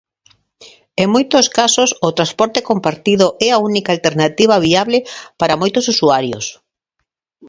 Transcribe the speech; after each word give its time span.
En 1.03 1.07
moitos 1.15 1.45
casos 1.59 1.89
o 2.07 2.09
transporte 2.17 2.59
compartido 2.69 3.27
é 3.47 3.49
a 3.53 3.61
única 3.69 3.89
alternativa 3.93 4.63
viable 4.67 4.99
para 5.39 5.59
moitos 5.61 5.85
usuarios. 5.93 6.45